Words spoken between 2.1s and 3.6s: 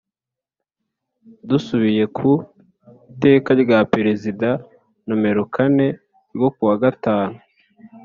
ku Iteka